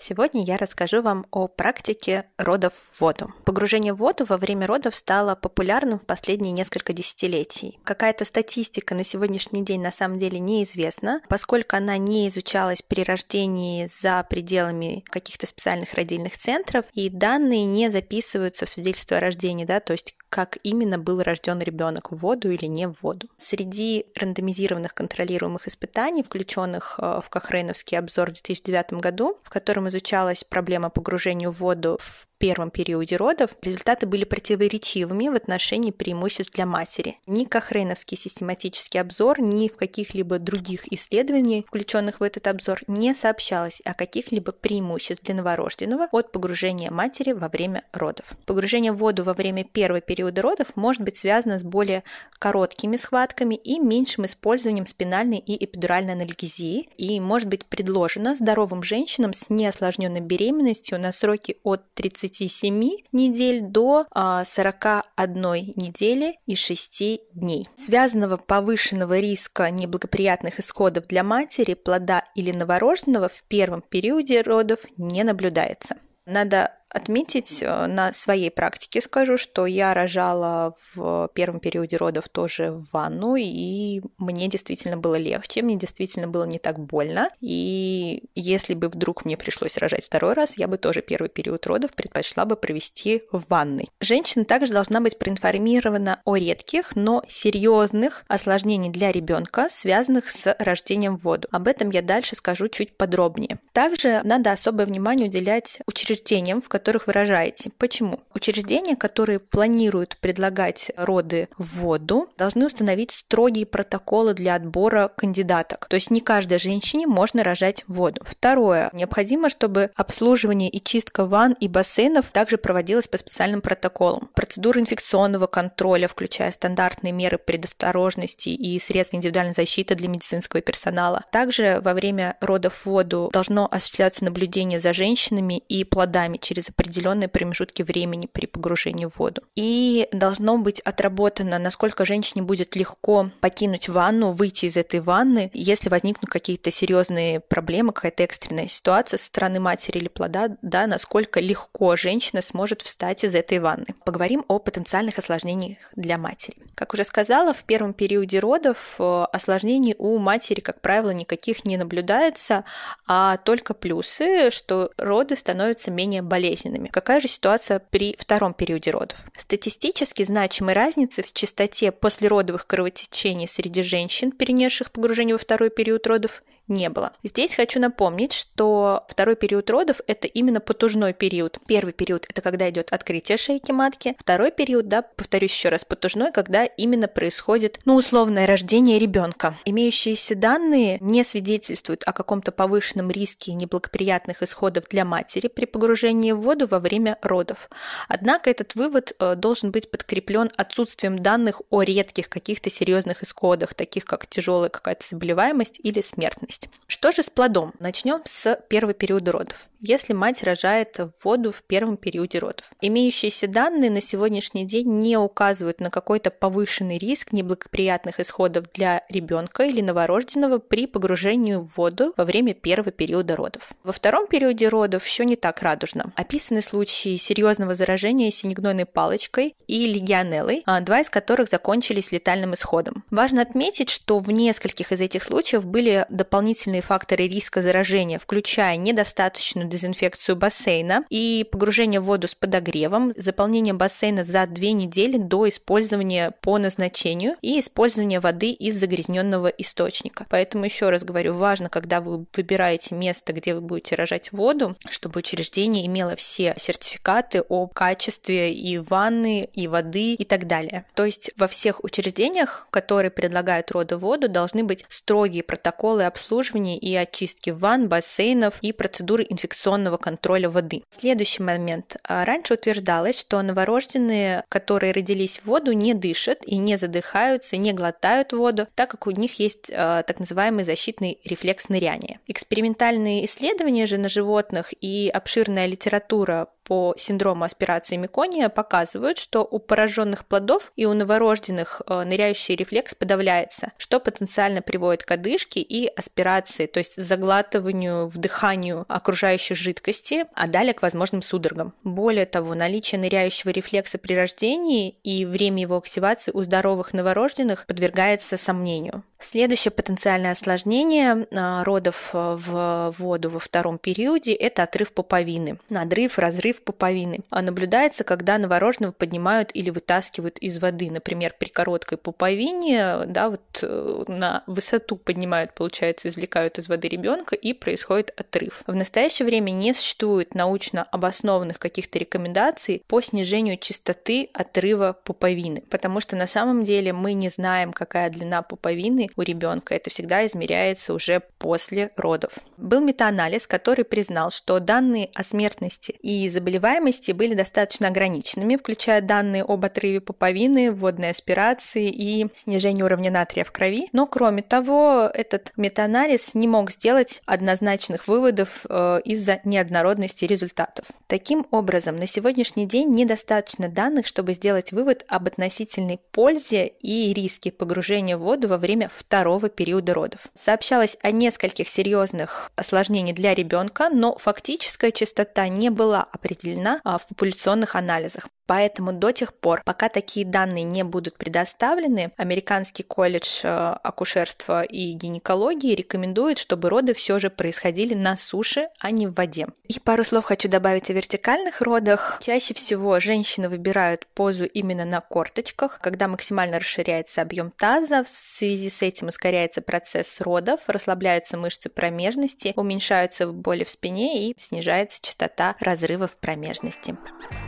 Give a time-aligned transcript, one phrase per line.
[0.00, 3.34] Сегодня я расскажу вам о практике родов в воду.
[3.44, 7.80] Погружение в воду во время родов стало популярным в последние несколько десятилетий.
[7.82, 13.88] Какая-то статистика на сегодняшний день на самом деле неизвестна, поскольку она не изучалась при рождении
[13.88, 19.80] за пределами каких-то специальных родильных центров, и данные не записываются в свидетельство о рождении, да,
[19.80, 23.28] то есть как именно был рожден ребенок в воду или не в воду.
[23.38, 30.44] Среди рандомизированных контролируемых испытаний, включенных э, в Кохрейновский обзор в 2009 году, в котором изучалась
[30.44, 36.66] проблема погружения в воду в первом периоде родов, результаты были противоречивыми в отношении преимуществ для
[36.66, 37.18] матери.
[37.26, 43.82] Ни Кохрейновский систематический обзор, ни в каких-либо других исследованиях, включенных в этот обзор, не сообщалось
[43.84, 48.26] о каких-либо преимуществах для новорожденного от погружения матери во время родов.
[48.46, 52.04] Погружение в воду во время первого периода родов может быть связано с более
[52.38, 59.32] короткими схватками и меньшим использованием спинальной и эпидуральной анальгезии и может быть предложено здоровым женщинам
[59.32, 65.02] с неосложненной беременностью на сроки от 30 37 недель до 41
[65.44, 67.68] а, недели и 6 дней.
[67.74, 75.24] Связанного повышенного риска неблагоприятных исходов для матери, плода или новорожденного в первом периоде родов не
[75.24, 75.96] наблюдается.
[76.26, 82.70] Надо отметить э, на своей практике, скажу, что я рожала в первом периоде родов тоже
[82.70, 87.30] в ванну, и мне действительно было легче, мне действительно было не так больно.
[87.40, 91.92] И если бы вдруг мне пришлось рожать второй раз, я бы тоже первый период родов
[91.92, 93.88] предпочла бы провести в ванной.
[94.00, 101.18] Женщина также должна быть проинформирована о редких, но серьезных осложнениях для ребенка, связанных с рождением
[101.18, 101.48] в воду.
[101.50, 103.58] Об этом я дальше скажу чуть подробнее.
[103.72, 107.70] Также надо особое внимание уделять учреждениям, в которых вы рожаете.
[107.78, 108.20] Почему?
[108.34, 115.86] Учреждения, которые планируют предлагать роды в воду, должны установить строгие протоколы для отбора кандидаток.
[115.88, 118.22] То есть не каждой женщине можно рожать в воду.
[118.24, 118.90] Второе.
[118.92, 124.30] Необходимо, чтобы обслуживание и чистка ванн и бассейнов также проводилось по специальным протоколам.
[124.34, 131.24] Процедуры инфекционного контроля, включая стандартные меры предосторожности и средства индивидуальной защиты для медицинского персонала.
[131.32, 137.28] Также во время родов в воду должно осуществляться наблюдение за женщинами и плодами через определенные
[137.28, 139.42] промежутки времени при погружении в воду.
[139.54, 145.88] И должно быть отработано, насколько женщине будет легко покинуть ванну, выйти из этой ванны, если
[145.88, 151.96] возникнут какие-то серьезные проблемы, какая-то экстренная ситуация со стороны матери или плода, да, насколько легко
[151.96, 153.86] женщина сможет встать из этой ванны.
[154.04, 156.56] Поговорим о потенциальных осложнениях для матери.
[156.74, 161.76] Как уже сказала, в первом периоде родов э, осложнений у матери, как правило, никаких не
[161.76, 162.64] наблюдается,
[163.06, 166.88] а только плюсы, что роды становятся менее болезненными болезненными.
[166.88, 169.18] Какая же ситуация при втором периоде родов?
[169.36, 176.42] Статистически значимой разницы в частоте послеродовых кровотечений среди женщин, перенесших погружение во второй период родов,
[176.68, 177.12] не было.
[177.22, 181.58] Здесь хочу напомнить, что второй период родов– это именно потужной период.
[181.66, 184.14] Первый период– это когда идет открытие шейки матки.
[184.18, 189.56] Второй период, да, повторюсь еще раз, потужной, когда именно происходит, ну, условное рождение ребенка.
[189.64, 196.40] Имеющиеся данные не свидетельствуют о каком-то повышенном риске неблагоприятных исходов для матери при погружении в
[196.40, 197.70] воду во время родов.
[198.08, 204.04] Однако этот вывод э, должен быть подкреплен отсутствием данных о редких каких-то серьезных исходах, таких
[204.04, 206.68] как тяжелая какая-то заболеваемость или смертность есть.
[206.86, 207.72] Что же с плодом?
[207.80, 212.70] Начнем с первого периода родов если мать рожает в воду в первом периоде родов.
[212.80, 219.64] Имеющиеся данные на сегодняшний день не указывают на какой-то повышенный риск неблагоприятных исходов для ребенка
[219.64, 223.70] или новорожденного при погружении в воду во время первого периода родов.
[223.84, 226.12] Во втором периоде родов все не так радужно.
[226.16, 233.04] Описаны случаи серьезного заражения синегнойной палочкой и легионеллой, а, два из которых закончились летальным исходом.
[233.10, 236.47] Важно отметить, что в нескольких из этих случаев были дополнительные
[236.80, 244.24] факторы риска заражения, включая недостаточную дезинфекцию бассейна и погружение в воду с подогревом, заполнение бассейна
[244.24, 250.26] за две недели до использования по назначению и использование воды из загрязненного источника.
[250.30, 255.18] Поэтому еще раз говорю, важно, когда вы выбираете место, где вы будете рожать воду, чтобы
[255.18, 260.84] учреждение имело все сертификаты о качестве и ванны, и воды и так далее.
[260.94, 266.37] То есть во всех учреждениях, которые предлагают роды воду, должны быть строгие протоколы обслуживания
[266.76, 270.82] и очистки ванн, бассейнов и процедуры инфекционного контроля воды.
[270.90, 271.96] Следующий момент.
[272.04, 277.72] А, раньше утверждалось, что новорожденные, которые родились в воду, не дышат и не задыхаются, не
[277.72, 282.20] глотают воду, так как у них есть а, так называемый защитный рефлекс ныряния.
[282.26, 289.58] Экспериментальные исследования же на животных и обширная литература по синдрому аспирации мекония показывают, что у
[289.58, 295.86] пораженных плодов и у новорожденных э, ныряющий рефлекс подавляется, что потенциально приводит к одышке и
[295.86, 301.72] аспирации, то есть заглатыванию, вдыханию окружающей жидкости, а далее к возможным судорогам.
[301.84, 308.36] Более того, наличие ныряющего рефлекса при рождении и время его активации у здоровых новорожденных подвергается
[308.36, 309.04] сомнению.
[309.20, 315.58] Следующее потенциальное осложнение а, родов а, в воду во втором периоде– это отрыв пуповины.
[315.68, 317.20] Надрыв, разрыв пуповины.
[317.30, 320.90] А наблюдается, когда новорожденного поднимают или вытаскивают из воды.
[320.90, 327.34] Например, при короткой пуповине да, вот э, на высоту поднимают, получается, извлекают из воды ребенка
[327.34, 328.62] и происходит отрыв.
[328.66, 336.00] В настоящее время не существует научно обоснованных каких-то рекомендаций по снижению частоты отрыва пуповины, потому
[336.00, 339.74] что на самом деле мы не знаем, какая длина пуповины у ребенка.
[339.74, 342.32] Это всегда измеряется уже после родов.
[342.56, 349.44] Был метаанализ, который признал, что данные о смертности и заболеваемости были достаточно ограниченными, включая данные
[349.46, 353.88] об отрыве пуповины, водной аспирации и снижении уровня натрия в крови.
[353.92, 360.86] Но кроме того, этот метаанализ не мог сделать однозначных выводов э, из-за неоднородности результатов.
[361.06, 367.52] Таким образом, на сегодняшний день недостаточно данных, чтобы сделать вывод об относительной пользе и риске
[367.52, 370.20] погружения в воду во время второго периода родов.
[370.34, 376.37] Сообщалось о нескольких серьезных осложнениях для ребенка, но фактическая частота не была определена
[376.84, 378.28] а, в популяционных анализах.
[378.48, 384.92] Поэтому до тех пор, пока такие данные не будут предоставлены, Американский колледж э, акушерства и
[384.92, 389.48] гинекологии рекомендует, чтобы роды все же происходили на суше, а не в воде.
[389.68, 392.20] И пару слов хочу добавить о вертикальных родах.
[392.22, 398.02] Чаще всего женщины выбирают позу именно на корточках, когда максимально расширяется объем таза.
[398.02, 404.34] В связи с этим ускоряется процесс родов, расслабляются мышцы промежности, уменьшаются боли в спине и
[404.38, 406.96] снижается частота разрывов промежности.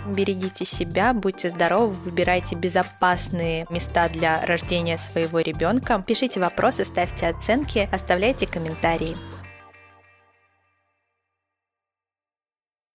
[0.06, 6.02] Берегите себя, будьте здоровы, выбирайте безопасные места для рождения своего ребенка.
[6.04, 9.16] Пишите вопросы, ставьте оценки, оставляйте комментарии.